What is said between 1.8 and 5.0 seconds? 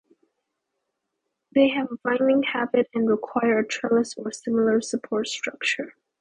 a vining habit and require a trellis or similar